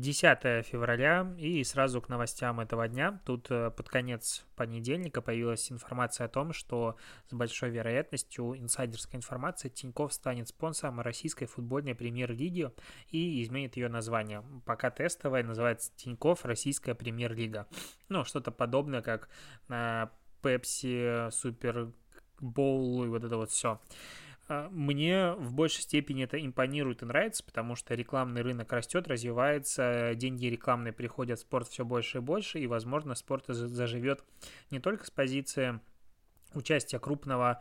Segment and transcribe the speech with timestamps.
[0.00, 3.20] 10 февраля и сразу к новостям этого дня.
[3.26, 6.96] Тут э, под конец понедельника появилась информация о том, что
[7.28, 12.70] с большой вероятностью инсайдерская информация Тиньков станет спонсором российской футбольной премьер-лиги
[13.10, 14.42] и изменит ее название.
[14.64, 17.66] Пока тестовая называется Тиньков Российская премьер-лига.
[18.08, 19.28] Ну, что-то подобное, как
[20.42, 21.92] Пепси, Супер
[22.40, 23.80] Боул и вот это вот все.
[24.48, 30.14] А, мне в большей степени это импонирует и нравится, потому что рекламный рынок растет, развивается,
[30.14, 34.24] деньги рекламные приходят в спорт все больше и больше, и, возможно, спорт заживет
[34.70, 35.80] не только с позиции
[36.54, 37.60] участия крупного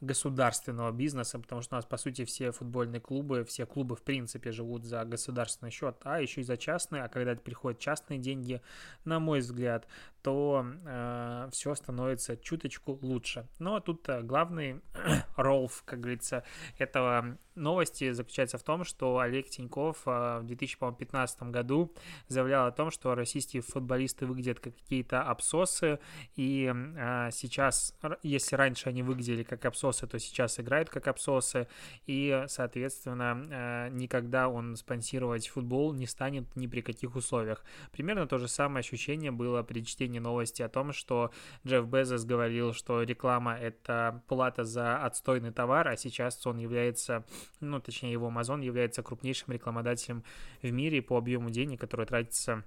[0.00, 4.50] государственного бизнеса, потому что у нас, по сути, все футбольные клубы, все клубы, в принципе,
[4.50, 8.60] живут за государственный счет, а еще и за частные, а когда приходят частные деньги,
[9.04, 9.86] на мой взгляд,
[10.22, 13.46] то э, а, все становится чуточку лучше.
[13.58, 14.80] Но тут э, главный
[15.36, 16.44] ролл, как говорится,
[16.78, 21.92] этого новости заключается в том, что Олег Тиньков э, в 2015 году
[22.28, 25.98] заявлял о том, что российские футболисты выглядят как какие-то абсосы,
[26.36, 31.68] и э, сейчас, если раньше они выглядели как абсосы, то сейчас играют как абсосы,
[32.06, 37.62] и, соответственно, э, никогда он спонсировать футбол не станет ни при каких условиях.
[37.92, 41.30] Примерно то же самое ощущение было при чтении новости о том, что
[41.66, 47.24] Джефф Безос говорил, что реклама— это плата за отстойный товар, а сейчас он является,
[47.60, 50.24] ну, точнее, его Amazon является крупнейшим рекламодателем
[50.62, 52.64] в мире по объему денег, который тратится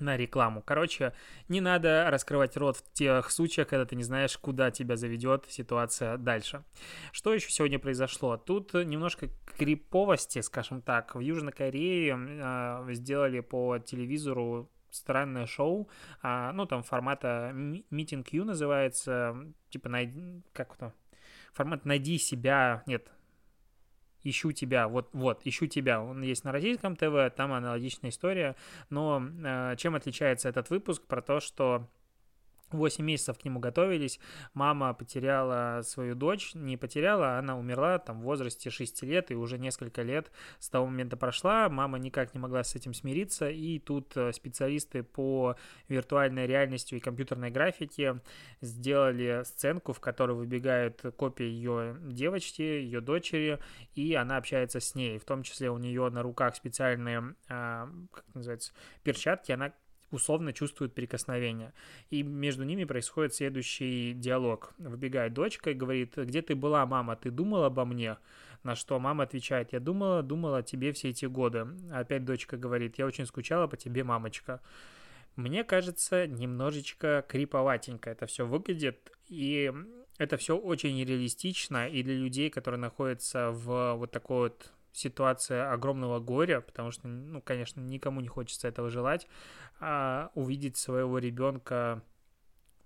[0.00, 0.62] на рекламу.
[0.62, 1.12] Короче,
[1.48, 6.16] не надо раскрывать рот в тех случаях, когда ты не знаешь, куда тебя заведет ситуация
[6.16, 6.64] дальше.
[7.12, 8.36] Что еще сегодня произошло?
[8.36, 11.14] Тут немножко криповости, скажем так.
[11.14, 15.88] В Южной Корее э, сделали по телевизору странное шоу,
[16.22, 19.36] а, ну, там формата Meeting You называется,
[19.68, 20.94] типа, найди, как это,
[21.52, 23.10] формат «Найди себя», нет,
[24.28, 26.02] ищу тебя, вот, вот, ищу тебя.
[26.02, 28.56] Он есть на российском ТВ, там аналогичная история.
[28.90, 31.02] Но э, чем отличается этот выпуск?
[31.02, 31.86] Про то, что
[32.72, 34.18] 8 месяцев к нему готовились.
[34.54, 39.58] Мама потеряла свою дочь, не потеряла, она умерла там в возрасте 6 лет, и уже
[39.58, 41.68] несколько лет с того момента прошла.
[41.68, 45.56] Мама никак не могла с этим смириться, и тут э, специалисты по
[45.88, 48.20] виртуальной реальности и компьютерной графике
[48.60, 53.58] сделали сценку, в которой выбегает копия ее девочки, ее дочери,
[53.94, 55.18] и она общается с ней.
[55.18, 58.72] В том числе у нее на руках специальные, а, как называется,
[59.02, 59.72] перчатки, она
[60.10, 61.72] условно чувствуют прикосновение.
[62.10, 64.74] И между ними происходит следующий диалог.
[64.78, 68.16] Выбегает дочка и говорит, где ты была, мама, ты думала обо мне?
[68.62, 71.66] На что мама отвечает, я думала, думала о тебе все эти годы.
[71.92, 74.60] Опять дочка говорит, я очень скучала по тебе, мамочка.
[75.36, 79.72] Мне кажется, немножечко криповатенько это все выглядит, и
[80.18, 86.20] это все очень реалистично, и для людей, которые находятся в вот такой вот ситуация огромного
[86.20, 89.28] горя, потому что, ну, конечно, никому не хочется этого желать,
[89.78, 92.02] а увидеть своего ребенка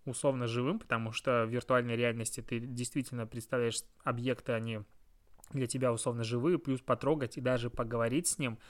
[0.04, 4.80] условно живым, потому что в виртуальной реальности ты действительно представляешь объекты, они
[5.52, 8.58] для тебя условно живые, плюс потрогать и даже поговорить с ним–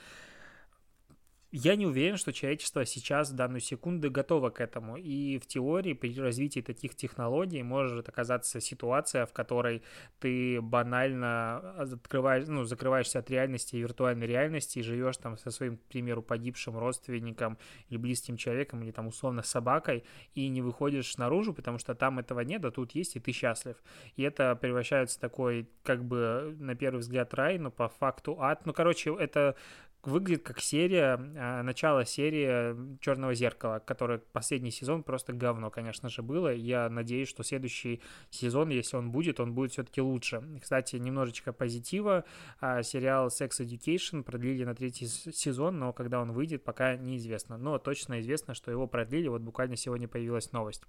[1.51, 4.95] я не уверен, что человечество сейчас в данную секунду готово к этому.
[4.95, 9.83] И в теории при развитии таких технологий может оказаться ситуация, в которой
[10.19, 15.77] ты банально открываешь, ну, закрываешься от реальности и виртуальной реальности и живешь там со своим,
[15.77, 17.57] к примеру, погибшим родственником
[17.89, 22.39] или близким человеком, или там условно собакой, и не выходишь наружу, потому что там этого
[22.41, 23.75] нет, а тут есть, и ты счастлив.
[24.15, 28.65] И это превращается в такой, как бы, на первый взгляд, рай, но по факту ад.
[28.65, 29.57] Ну, короче, это
[30.03, 36.21] выглядит как серия, а, начало серии Черного зеркала, которая последний сезон просто говно, конечно же,
[36.21, 36.53] было.
[36.53, 40.41] Я надеюсь, что следующий сезон, если он будет, он будет все-таки лучше.
[40.61, 42.25] Кстати, немножечко позитива.
[42.59, 47.57] А, сериал Sex Education продлили на третий сезон, но когда он выйдет, пока неизвестно.
[47.57, 49.27] Но точно известно, что его продлили.
[49.27, 50.83] Вот буквально сегодня появилась новость.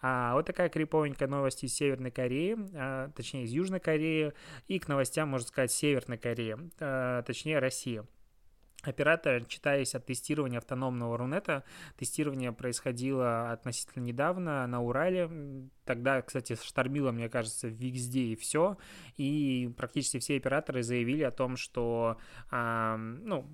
[0.00, 4.32] А, вот такая криповенькая новость из Северной Кореи, а, точнее из Южной Кореи,
[4.66, 6.56] и к новостям, можно сказать, Северной Кореи,
[7.22, 8.02] точнее России.
[8.82, 11.64] Оператор, читаясь от тестирования автономного Рунета,
[11.98, 15.30] тестирование происходило относительно недавно на Урале.
[15.84, 18.78] Тогда, кстати, штормило, мне кажется, везде и все.
[19.16, 22.18] И практически все операторы заявили о том, что
[22.50, 23.46] э, ну,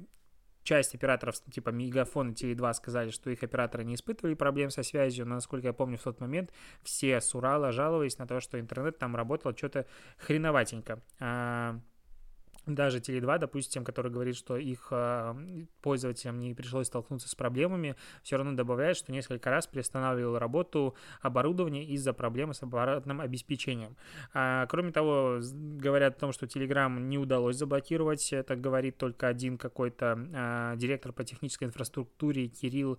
[0.67, 5.27] часть операторов, типа Мегафон и Теле2, сказали, что их операторы не испытывали проблем со связью,
[5.27, 6.53] но, насколько я помню, в тот момент
[6.83, 9.87] все с Урала жаловались на то, что интернет там работал что-то
[10.19, 11.03] хреноватенько.
[12.67, 15.35] А, даже Теле2, допустим, который говорит, что их э,
[15.83, 21.85] пользователям не пришлось столкнуться с проблемами, все равно добавляет, что несколько раз приостанавливал работу оборудования
[21.85, 23.97] из-за проблемы с аппаратным обеспечением.
[24.33, 29.59] А, кроме того, говорят о том, что Telegram не удалось заблокировать, это говорит только один
[29.59, 32.99] какой-то э, директор по технической инфраструктуре Кирилл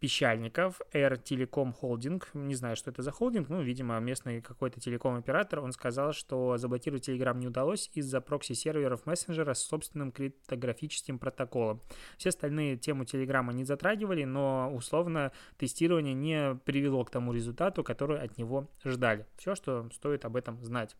[0.00, 5.60] Пещальников, Air Telecom Holding, не знаю, что это за холдинг, ну, видимо, местный какой-то телеком-оператор,
[5.60, 11.82] он сказал, что заблокировать Telegram не удалось из-за прокси-серверов мессенджера с собственным криптографическим протоколом.
[12.16, 18.18] Все остальные тему Telegram не затрагивали, но условно тестирование не привело к тому результату, который
[18.18, 19.26] от него ждали.
[19.36, 20.96] Все, что стоит об этом знать.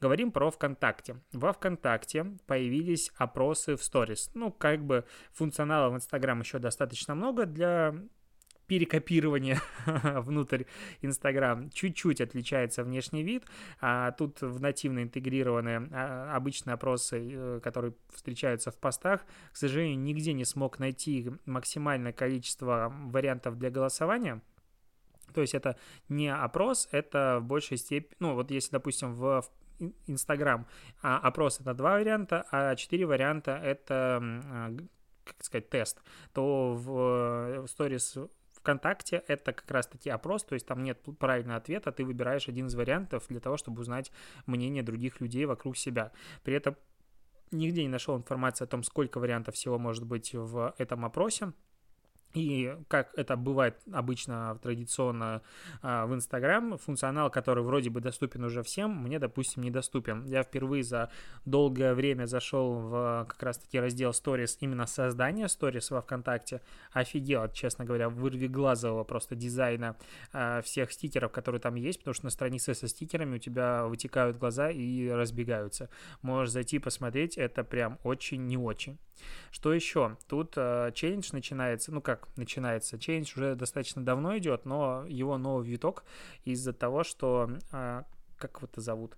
[0.00, 1.20] Говорим про ВКонтакте.
[1.32, 4.30] Во ВКонтакте появились опросы в сторис.
[4.34, 7.94] Ну, как бы функционала в Инстаграм еще достаточно много для
[8.68, 10.64] перекопирование внутрь
[11.02, 11.70] Инстаграм.
[11.70, 13.44] Чуть-чуть отличается внешний вид.
[13.80, 19.98] А тут в нативно интегрированные а, обычные опросы, э, которые встречаются в постах, к сожалению,
[19.98, 24.42] нигде не смог найти максимальное количество вариантов для голосования.
[25.34, 25.76] То есть это
[26.08, 29.44] не опрос, это в большей степени, ну вот если, допустим, в
[30.06, 30.66] Инстаграм
[31.02, 34.76] а опрос это два варианта, а четыре варианта это, а,
[35.24, 38.18] как сказать, тест, то в сторис
[38.58, 42.74] ВКонтакте это как раз-таки опрос, то есть там нет правильного ответа, ты выбираешь один из
[42.74, 44.12] вариантов для того, чтобы узнать
[44.46, 46.12] мнение других людей вокруг себя.
[46.42, 46.76] При этом
[47.50, 51.52] нигде не нашел информации о том, сколько вариантов всего может быть в этом опросе.
[52.34, 55.40] И как это бывает обычно традиционно
[55.80, 60.26] а, в Инстаграм, функционал, который вроде бы доступен уже всем, мне, допустим, недоступен.
[60.26, 61.10] Я впервые за
[61.46, 66.60] долгое время зашел в как раз-таки раздел Stories, именно создание Stories во ВКонтакте.
[66.92, 69.96] Офигел, честно говоря, вырви глазового просто дизайна
[70.32, 74.36] а, всех стикеров, которые там есть, потому что на странице со стикерами у тебя вытекают
[74.36, 75.88] глаза и разбегаются.
[76.20, 78.98] Можешь зайти посмотреть, это прям очень не очень.
[79.50, 80.16] Что еще?
[80.28, 85.68] Тут э, челлендж начинается, ну как начинается, челлендж уже достаточно давно идет, но его новый
[85.68, 86.04] виток
[86.44, 88.02] из-за того, что, э,
[88.36, 89.16] как его это зовут?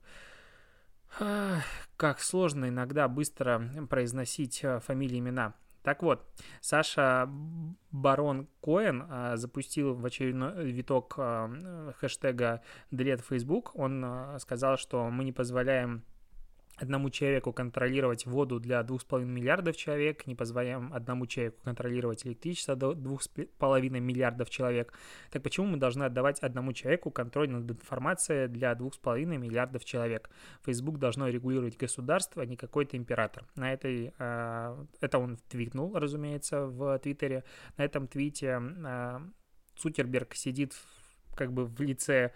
[1.97, 5.55] Как сложно иногда быстро произносить э, фамилии, имена.
[5.83, 6.27] Так вот,
[6.61, 7.29] Саша
[7.91, 13.71] Барон Коэн а, запустил в очередной виток а, хэштега Delete Facebook.
[13.75, 16.05] Он а, сказал, что мы не позволяем
[16.81, 22.93] одному человеку контролировать воду для 2,5 миллиардов человек, не позволяем одному человеку контролировать электричество до
[22.93, 24.93] 2,5 миллиардов человек,
[25.31, 30.31] так почему мы должны отдавать одному человеку контроль над информацией для 2,5 миллиардов человек?
[30.65, 33.45] Facebook должно регулировать государство, а не какой-то император.
[33.57, 37.45] На этой, э, это он твитнул, разумеется, в Твиттере.
[37.77, 39.21] На этом твите э,
[39.77, 40.75] Цукерберг сидит
[41.35, 42.33] как бы в лице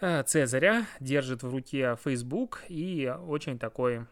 [0.00, 4.06] Цезаря, держит в руке Facebook и очень такой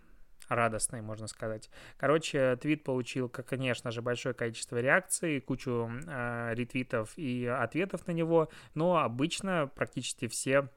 [0.48, 1.70] радостный, можно сказать.
[1.96, 8.48] Короче, твит получил, конечно же, большое количество реакций, кучу э, ретвитов и ответов на него,
[8.74, 10.68] но обычно практически все э,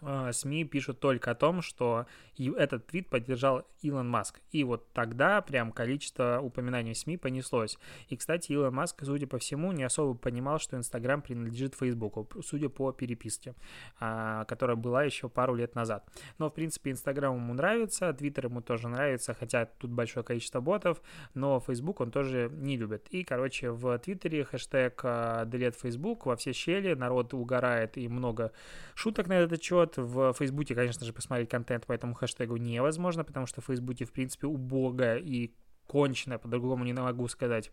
[0.00, 2.06] СМИ пишут только о том, что
[2.36, 4.40] этот твит поддержал Илон Маск.
[4.52, 7.78] И вот тогда прям количество упоминаний в СМИ понеслось.
[8.08, 12.68] И, кстати, Илон Маск, судя по всему, не особо понимал, что Инстаграм принадлежит Фейсбуку, судя
[12.68, 13.54] по переписке,
[14.00, 16.08] а, которая была еще пару лет назад.
[16.38, 21.00] Но, в принципе, Инстаграм ему нравится, Твиттер ему тоже нравится, хотя тут большое количество ботов,
[21.34, 23.06] но Фейсбук он тоже не любит.
[23.10, 28.52] И, короче, в Твиттере хэштег а, Delete Facebook во все щели, народ угорает и много
[28.94, 29.87] шуток на этот счет.
[29.96, 34.12] В Фейсбуке, конечно же, посмотреть контент по этому хэштегу невозможно, потому что в Фейсбуке, в
[34.12, 35.54] принципе, убого и
[35.88, 37.72] конченая, по-другому не могу сказать,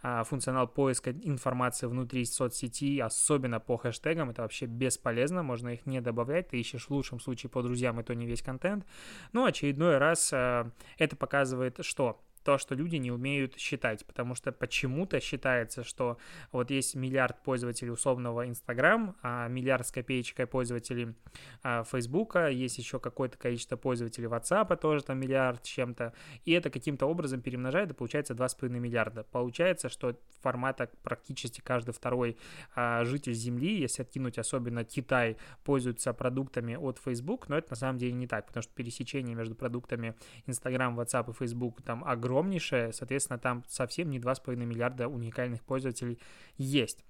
[0.00, 6.00] а, функционал поиска информации внутри соцсети, особенно по хэштегам, это вообще бесполезно, можно их не
[6.00, 8.86] добавлять, ты ищешь в лучшем случае по друзьям, и то не весь контент.
[9.32, 14.52] Но очередной раз а, это показывает, что то, что люди не умеют считать, потому что
[14.52, 16.16] почему-то считается, что
[16.52, 21.16] вот есть миллиард пользователей условного Инстаграм, а миллиард с копеечкой пользователей
[21.64, 26.12] а, Фейсбука, есть еще какое-то количество пользователей WhatsApp, тоже там миллиард с чем-то,
[26.44, 29.24] и это каким-то образом перемножает, и получается 2,5 миллиарда.
[29.24, 32.36] Получается, что формата практически каждый второй
[32.76, 37.98] а, житель Земли, если откинуть особенно Китай, пользуется продуктами от Facebook, но это на самом
[37.98, 40.14] деле не так, потому что пересечение между продуктами
[40.46, 46.18] Instagram, WhatsApp и Facebook там огромное, огромнейшая, соответственно, там совсем не 2,5 миллиарда уникальных пользователей
[46.58, 47.04] есть.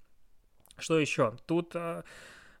[0.77, 1.35] Что еще?
[1.45, 2.03] Тут э,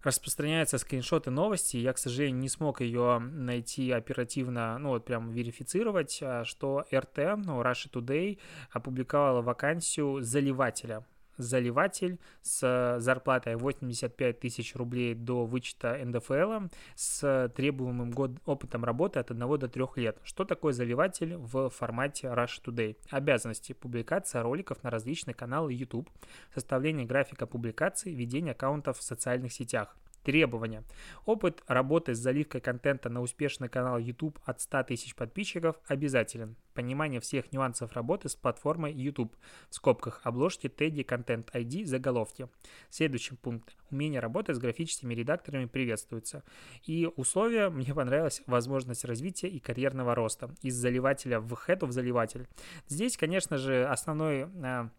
[0.03, 1.77] распространяются скриншоты новости.
[1.77, 7.37] Я, к сожалению, не смог ее найти оперативно, ну вот прям верифицировать, а, что РТ,
[7.37, 8.39] ну Russia Today,
[8.71, 11.05] опубликовала вакансию заливателя
[11.37, 19.31] заливатель с зарплатой 85 тысяч рублей до вычета НДФЛ с требуемым год опытом работы от
[19.31, 20.17] 1 до 3 лет.
[20.23, 22.97] Что такое заливатель в формате Rush Today?
[23.09, 23.73] Обязанности.
[23.73, 26.09] Публикация роликов на различные каналы YouTube,
[26.53, 29.95] составление графика публикаций, ведение аккаунтов в социальных сетях.
[30.27, 30.83] Требования.
[31.25, 36.57] Опыт работы с заливкой контента на успешный канал YouTube от 100 тысяч подписчиков обязателен.
[36.73, 39.33] Понимание всех нюансов работы с платформой YouTube.
[39.69, 42.49] В скобках обложки, теги, контент ID, заголовки.
[42.89, 43.77] Следующий пункт.
[43.89, 46.43] Умение работать с графическими редакторами приветствуется.
[46.83, 50.53] И условия, мне понравилась возможность развития и карьерного роста.
[50.61, 52.49] Из заливателя в head в заливатель.
[52.89, 54.89] Здесь, конечно же, основной а,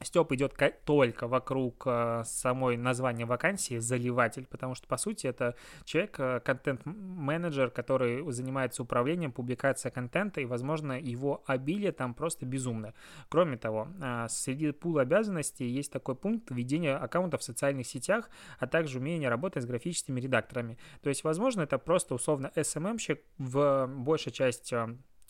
[0.00, 6.20] Степ идет только вокруг э, самой названия вакансии заливатель, потому что, по сути, это человек,
[6.20, 12.94] э, контент-менеджер, который занимается управлением, публикацией контента, и, возможно, его обилие там просто безумно.
[13.28, 18.68] Кроме того, э, среди пула обязанностей есть такой пункт ведения аккаунтов в социальных сетях, а
[18.68, 20.78] также умение работать с графическими редакторами.
[21.02, 24.76] То есть, возможно, это просто условно SMM-щик в большей части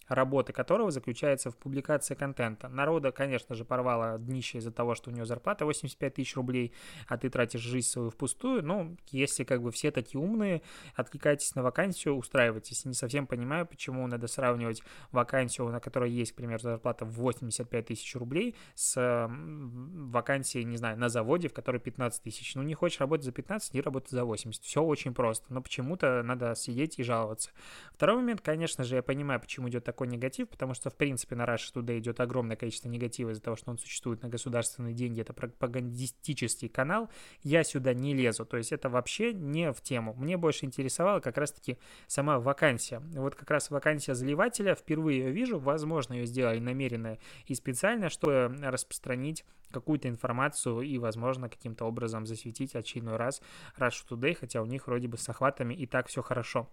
[0.08, 2.68] работы которого заключается в публикации контента.
[2.68, 6.72] Народа, конечно же, порвало днище из-за того, что у него зарплата 85 тысяч рублей,
[7.06, 8.64] а ты тратишь жизнь свою впустую.
[8.64, 10.62] Ну, если как бы все такие умные,
[10.94, 12.84] откликайтесь на вакансию, устраивайтесь.
[12.84, 17.86] Не совсем понимаю, почему надо сравнивать вакансию, на которой есть, к примеру, зарплата в 85
[17.86, 22.54] тысяч рублей, с вакансией, не знаю, на заводе, в которой 15 тысяч.
[22.54, 24.62] Ну, не хочешь работать за 15, не работай за 80.
[24.62, 27.50] Все очень просто, но почему-то надо сидеть и жаловаться.
[27.92, 31.34] Второй момент, конечно же, я понимаю, почему идет так такой негатив, потому что, в принципе,
[31.34, 35.20] на Rush Today идет огромное количество негатива из-за того, что он существует на государственные деньги,
[35.20, 37.10] это пропагандистический канал,
[37.42, 40.14] я сюда не лезу, то есть это вообще не в тему.
[40.14, 43.00] Мне больше интересовала как раз-таки сама вакансия.
[43.16, 48.56] Вот как раз вакансия заливателя, впервые ее вижу, возможно, ее сделали намеренно и специально, чтобы
[48.62, 53.42] распространить какую-то информацию и, возможно, каким-то образом засветить очередной раз
[53.76, 56.70] Rush Today, хотя у них вроде бы с охватами и так все хорошо.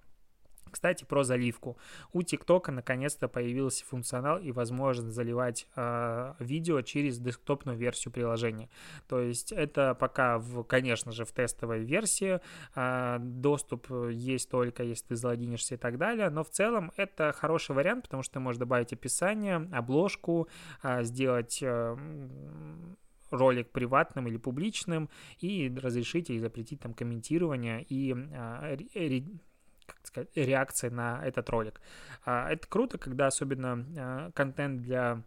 [0.75, 1.77] Кстати, про заливку.
[2.11, 8.67] У ТикТока наконец-то появился функционал и возможность заливать э, видео через десктопную версию приложения.
[9.07, 12.41] То есть это пока, в, конечно же, в тестовой версии.
[12.75, 16.29] Э, доступ есть только, если ты залогинишься и так далее.
[16.29, 20.49] Но в целом это хороший вариант, потому что ты можешь добавить описание, обложку,
[20.83, 21.59] э, сделать...
[21.61, 21.95] Э,
[23.31, 28.77] ролик приватным или публичным и разрешить или запретить там комментирование и э,
[29.85, 31.81] как сказать, реакции на этот ролик.
[32.25, 35.23] А, это круто, когда особенно а, контент для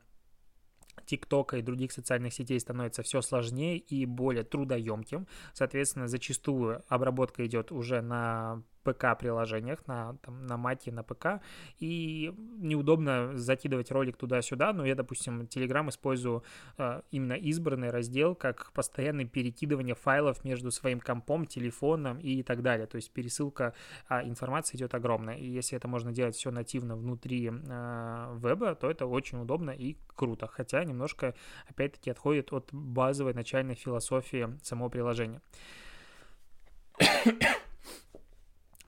[1.07, 5.27] ТикТока и других социальных сетей становится все сложнее и более трудоемким.
[5.55, 11.41] Соответственно, зачастую обработка идет уже на ПК-приложениях, на, там, на Маке, на ПК,
[11.79, 16.43] и неудобно закидывать ролик туда-сюда, но я, допустим, Telegram использую
[16.79, 22.87] э, именно избранный раздел как постоянное перекидывание файлов между своим компом, телефоном и так далее,
[22.87, 23.75] то есть пересылка
[24.09, 28.91] э, информации идет огромная, и если это можно делать все нативно внутри э, веба, то
[28.91, 31.35] это очень удобно и круто, хотя немножко,
[31.67, 35.41] опять-таки, отходит от базовой начальной философии самого приложения.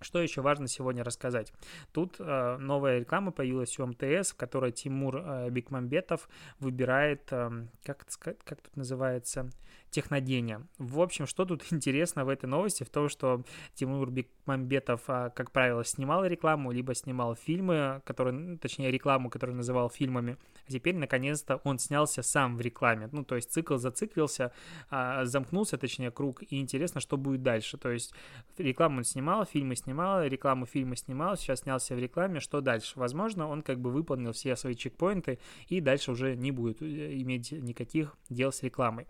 [0.01, 1.53] Что еще важно сегодня рассказать?
[1.93, 6.29] Тут э, новая реклама появилась у МТС, в которой Тимур э, Бекмамбетов
[6.59, 8.07] выбирает, э, как,
[8.45, 9.51] как тут называется,
[9.91, 10.67] технодения.
[10.79, 12.85] В общем, что тут интересно в этой новости?
[12.85, 13.45] В том, что
[13.75, 19.57] Тимур Бекмамбетов, а, как правило, снимал рекламу, либо снимал фильмы, которые, ну, точнее, рекламу, которую
[19.57, 20.37] называл фильмами.
[20.69, 23.09] А теперь, наконец-то, он снялся сам в рекламе.
[23.13, 24.53] Ну, то есть цикл зациклился,
[24.91, 27.77] а, замкнулся, точнее, круг, и интересно, что будет дальше.
[27.77, 28.15] То есть
[28.59, 32.93] рекламу он снимал, фильмы снимал, рекламу фильма снимал, сейчас снялся в рекламе, что дальше?
[32.97, 37.53] Возможно, он как бы выполнил все свои чекпоинты, и дальше уже не будет э, иметь
[37.53, 39.07] никаких дел с рекламой.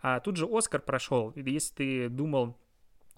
[0.00, 1.32] А тут же Оскар прошел.
[1.36, 2.56] Если ты думал,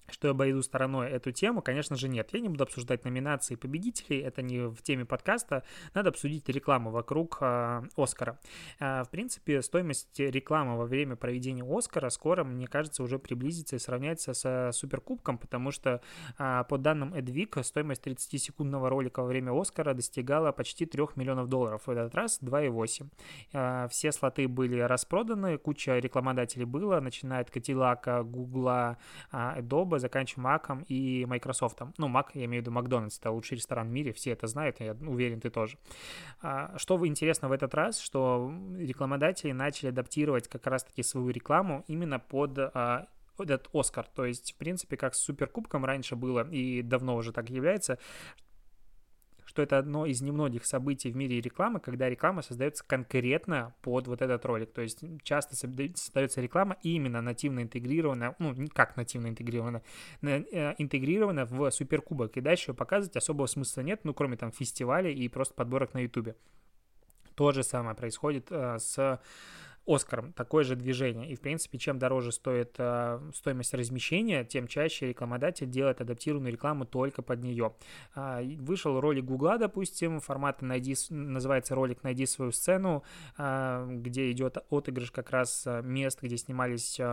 [0.07, 2.29] что я обойду стороной эту тему, конечно же, нет.
[2.33, 5.63] Я не буду обсуждать номинации победителей, это не в теме подкаста.
[5.93, 8.39] Надо обсудить рекламу вокруг э, Оскара.
[8.79, 13.79] Э, в принципе, стоимость рекламы во время проведения Оскара скоро, мне кажется, уже приблизится и
[13.79, 16.01] сравняется со Суперкубком, потому что
[16.37, 21.83] э, по данным Эдвик, стоимость 30-секундного ролика во время Оскара достигала почти 3 миллионов долларов.
[21.85, 23.07] В этот раз 2,8.
[23.53, 28.97] Э, все слоты были распроданы, куча рекламодателей было, начиная от Катилака, Гугла,
[29.31, 31.79] э, Adobe, Adobe, заканчивая Mac и Microsoft.
[31.97, 34.79] Ну, Mac, я имею в виду Макдональдс, это лучший ресторан в мире, все это знают,
[34.79, 35.77] я уверен, ты тоже.
[36.41, 42.19] А, что интересно в этот раз, что рекламодатели начали адаптировать как раз-таки свою рекламу именно
[42.19, 44.07] под а, этот Оскар.
[44.15, 47.97] То есть, в принципе, как с Суперкубком раньше было, и давно уже так является,
[49.55, 54.21] что это одно из немногих событий в мире рекламы, когда реклама создается конкретно под вот
[54.21, 54.73] этот ролик.
[54.73, 59.81] То есть часто создается реклама именно нативно интегрированная, ну, как нативно интегрированная,
[60.21, 62.35] э, интегрирована в суперкубок.
[62.35, 65.99] И дальше ее показывать особого смысла нет, ну, кроме там фестиваля и просто подборок на
[65.99, 66.35] ютубе.
[67.35, 69.21] То же самое происходит э, с
[69.87, 71.29] Оскаром такое же движение.
[71.29, 76.85] И, в принципе, чем дороже стоит э, стоимость размещения, тем чаще рекламодатель делает адаптированную рекламу
[76.85, 77.75] только под нее.
[78.15, 83.03] Э, вышел ролик Гугла, допустим, формата найди, называется ролик «Найди свою сцену»,
[83.37, 87.03] э, где идет отыгрыш как раз мест, где снимались э,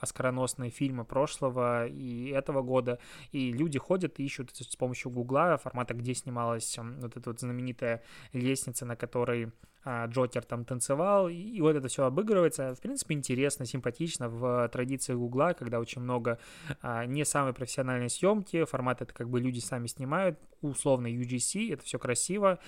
[0.00, 2.98] оскароносные фильмы прошлого и этого года.
[3.32, 8.02] И люди ходят и ищут с помощью Гугла формата, где снималась вот эта вот знаменитая
[8.32, 9.52] лестница, на которой
[9.84, 12.74] а, Джокер там танцевал, и вот это все обыгрывается.
[12.74, 16.38] В принципе, интересно, симпатично в традиции Гугла, когда очень много
[16.82, 21.84] а, не самой профессиональной съемки, формат это как бы люди сами снимают, условно UGC, это
[21.84, 22.58] все красиво.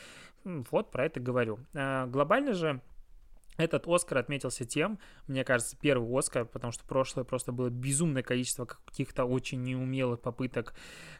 [0.44, 1.58] Вот про это говорю.
[1.74, 2.80] А, глобально же
[3.62, 8.64] этот Оскар отметился тем, мне кажется, первый Оскар, потому что прошлое просто было безумное количество
[8.64, 10.74] каких-то очень неумелых попыток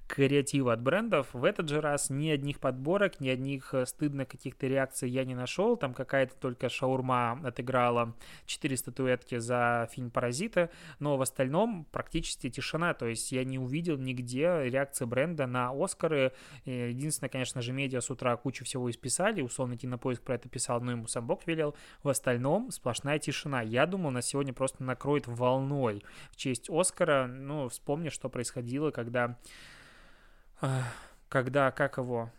[0.07, 1.29] креатива от брендов.
[1.33, 5.35] В этот же раз ни одних подборок, ни одних э, стыдно каких-то реакций я не
[5.35, 5.77] нашел.
[5.77, 8.15] Там какая-то только шаурма отыграла
[8.47, 10.69] 4 статуэтки за фильм «Паразиты»,
[10.99, 12.93] но в остальном практически тишина.
[12.95, 16.33] То есть я не увидел нигде реакции бренда на Оскары.
[16.67, 19.41] Единственное, конечно же, медиа с утра кучу всего исписали.
[19.41, 21.75] Условно, Кинопоиск про это писал, но ему сам Бог велел.
[22.03, 22.32] В остальном
[22.71, 23.63] сплошная тишина.
[23.63, 27.27] Я думал, на сегодня просто накроет волной в честь Оскара.
[27.27, 29.39] Ну, вспомни, что происходило, когда
[31.29, 32.31] когда, как его,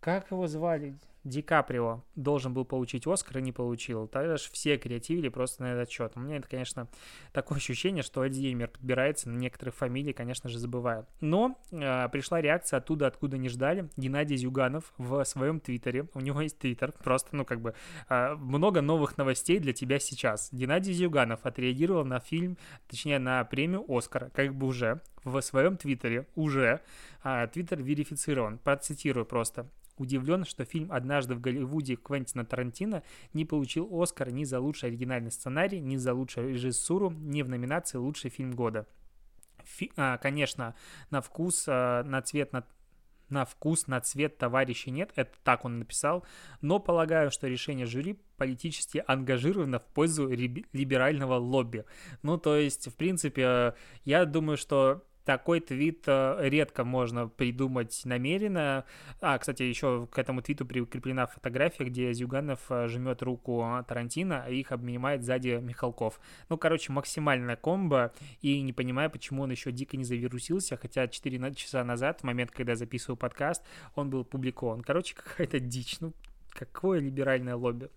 [0.00, 0.98] как его звали?
[1.28, 4.08] Ди Каприо должен был получить Оскар и не получил.
[4.08, 6.12] Тогда же все креативили просто на этот счет.
[6.16, 6.88] У меня это, конечно,
[7.32, 11.06] такое ощущение, что Альцгеймер подбирается на некоторых фамилий, конечно же, забываю.
[11.20, 13.88] Но э, пришла реакция оттуда, откуда не ждали.
[13.96, 17.74] Геннадий Зюганов в своем твиттере, у него есть твиттер, просто, ну, как бы,
[18.08, 20.48] э, много новых новостей для тебя сейчас.
[20.52, 22.56] Геннадий Зюганов отреагировал на фильм,
[22.88, 26.80] точнее, на премию Оскара, как бы уже в своем твиттере, уже.
[27.22, 28.58] А, твиттер верифицирован.
[28.58, 29.66] Процитирую просто
[30.00, 33.02] удивлен, что фильм «Однажды в Голливуде» Квентина Тарантино
[33.32, 37.98] не получил Оскар ни за лучший оригинальный сценарий, ни за лучшую режиссуру, ни в номинации
[37.98, 38.86] «Лучший фильм года».
[39.64, 40.74] Фи, а, конечно,
[41.10, 42.64] на вкус, а, на цвет, на,
[43.28, 46.24] на вкус, на цвет товарищей нет, это так он написал,
[46.60, 51.84] но полагаю, что решение жюри политически ангажировано в пользу либерального лобби.
[52.22, 58.86] Ну, то есть, в принципе, я думаю, что такой твит э, редко можно придумать намеренно.
[59.20, 64.48] А, кстати, еще к этому твиту прикреплена фотография, где Зюганов э, жмет руку Тарантино, а
[64.48, 66.18] их обнимает сзади Михалков.
[66.48, 71.54] Ну, короче, максимальная комбо, и не понимаю, почему он еще дико не завирусился, хотя 4
[71.54, 73.62] часа назад, в момент, когда я записывал подкаст,
[73.96, 74.80] он был публикован.
[74.80, 76.00] Короче, какая-то дичь.
[76.00, 76.14] Ну,
[76.58, 77.90] какое либеральное лобби.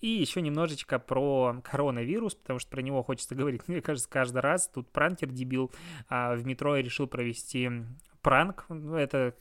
[0.00, 4.68] И еще немножечко про коронавирус, потому что про него хочется говорить, мне кажется, каждый раз.
[4.68, 5.70] Тут пранкер дебил
[6.08, 7.70] а, в метро решил провести
[8.22, 8.66] пранк.
[8.68, 9.34] Ну, это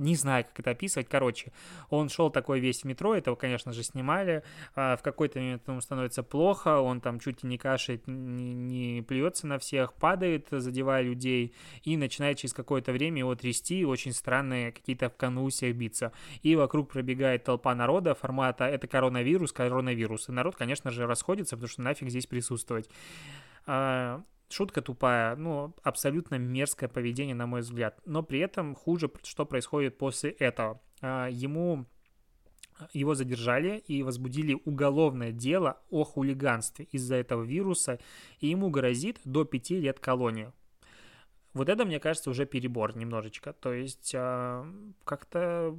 [0.00, 1.08] не знаю, как это описывать.
[1.08, 1.52] Короче,
[1.90, 4.42] он шел такой весь в метро, этого, конечно же, снимали.
[4.74, 9.46] А в какой-то момент ему становится плохо, он там чуть не кашляет, не, не плюется
[9.46, 15.10] на всех, падает, задевая людей, и начинает через какое-то время его трясти, очень странные какие-то
[15.10, 16.12] в конвульсиях биться.
[16.42, 20.28] И вокруг пробегает толпа народа формата «это коронавирус, коронавирус».
[20.28, 22.88] И народ, конечно же, расходится, потому что нафиг здесь присутствовать.
[24.50, 28.00] А, Шутка тупая, ну, абсолютно мерзкое поведение, на мой взгляд.
[28.04, 30.80] Но при этом хуже, что происходит после этого.
[31.00, 31.86] А, ему
[32.92, 37.98] его задержали и возбудили уголовное дело о хулиганстве из-за этого вируса,
[38.40, 40.52] и ему грозит до пяти лет колонии.
[41.52, 43.52] Вот это, мне кажется, уже перебор немножечко.
[43.52, 44.66] То есть а,
[45.04, 45.76] как-то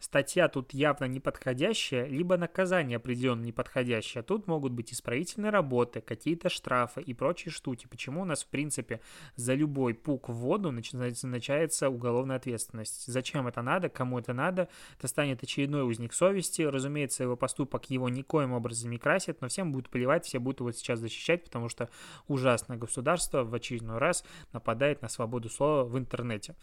[0.00, 4.22] статья тут явно неподходящая, либо наказание определенно неподходящее.
[4.22, 7.86] Тут могут быть исправительные работы, какие-то штрафы и прочие штуки.
[7.88, 9.00] Почему у нас, в принципе,
[9.36, 13.06] за любой пук в воду начинается уголовная ответственность?
[13.06, 13.88] Зачем это надо?
[13.88, 14.68] Кому это надо?
[14.98, 16.62] Это станет очередной узник совести.
[16.62, 20.72] Разумеется, его поступок его никоим образом не красит, но всем будет плевать, все будут его
[20.72, 21.88] сейчас защищать, потому что
[22.28, 26.54] ужасное государство в очередной раз нападает на свободу слова в интернете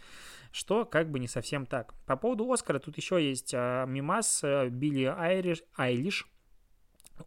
[0.53, 1.93] что как бы не совсем так.
[2.05, 6.27] По поводу Оскара тут еще есть а, мимас а, Билли Айриш, Айлиш,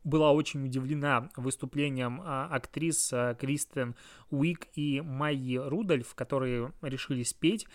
[0.04, 3.94] была очень удивлена выступлением а, актрис а, Кристен
[4.30, 7.66] Уик и Майи Рудольф, которые решили спеть.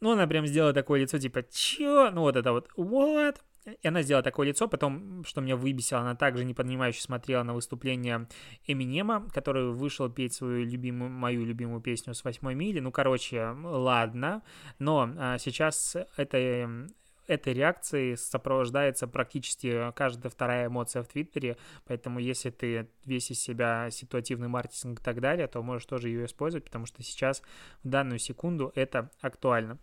[0.00, 2.10] Ну, она прям сделала такое лицо, типа, чё?
[2.10, 3.36] Ну, вот это вот, what?
[3.64, 8.26] и она сделала такое лицо, потом, что меня выбесило, она также непонимающе смотрела на выступление
[8.66, 12.80] Эминема, который вышел петь свою любимую, мою любимую песню с восьмой мили.
[12.80, 14.42] Ну, короче, ладно,
[14.78, 16.88] но а, сейчас это
[17.32, 23.90] этой реакцией сопровождается практически каждая вторая эмоция в Твиттере, поэтому если ты весь из себя
[23.90, 27.42] ситуативный маркетинг и так далее, то можешь тоже ее использовать, потому что сейчас
[27.82, 29.78] в данную секунду это актуально.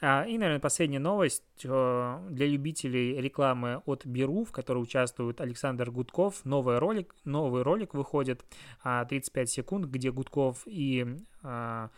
[0.00, 5.90] А, и, наверное, последняя новость э, для любителей рекламы от Беру, в которой участвует Александр
[5.90, 6.44] Гудков.
[6.44, 8.44] Новый ролик, новый ролик выходит
[8.82, 11.06] 35 а, секунд, где Гудков и
[11.42, 11.90] а,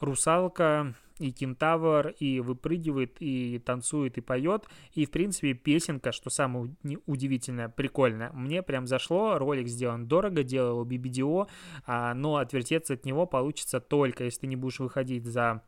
[0.00, 4.66] русалка и кентавр, и выпрыгивает, и танцует, и поет.
[4.94, 6.74] И, в принципе, песенка, что самое
[7.06, 8.30] удивительное, прикольно.
[8.32, 11.48] Мне прям зашло, ролик сделан дорого, делал BBDO,
[11.86, 15.62] а, но отвертеться от него получится только, если ты не будешь выходить за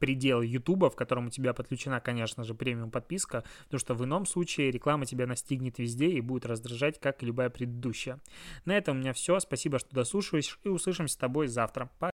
[0.00, 4.26] предел YouTube, в котором у тебя подключена, конечно же, премиум подписка, потому что в ином
[4.26, 8.20] случае реклама тебя настигнет везде и будет раздражать, как и любая предыдущая.
[8.64, 9.38] На этом у меня все.
[9.38, 11.88] Спасибо, что дослушиваешь, и услышимся с тобой завтра.
[12.00, 12.15] Пока.